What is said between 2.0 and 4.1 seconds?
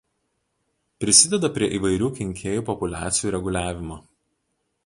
kenkėjų populiacijų reguliavimo.